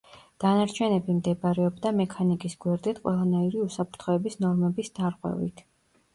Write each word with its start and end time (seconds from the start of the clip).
დანარჩენები 0.43 1.17
მდებარეობდა 1.17 1.91
მექანიკის 1.97 2.57
გვერდით 2.65 3.03
ყველანაირი 3.05 3.63
უსაფრთხოების 3.67 4.41
ნორმების 4.43 4.93
დარღვევით. 4.99 5.65